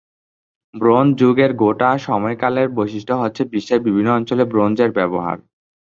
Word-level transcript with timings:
Bronze 0.73 1.09
যুগের 1.19 1.51
গোটা 1.53 1.89
সময়কালের 1.99 2.67
বৈশিষ্ট্য 2.77 3.15
হচ্ছে, 3.15 3.41
বিশ্বের 3.53 3.79
বিভিন্ন 3.85 4.09
অঞ্চলে 4.11 4.43
ব্রোঞ্জের 4.45 4.91
ব্যবহার। 4.91 5.37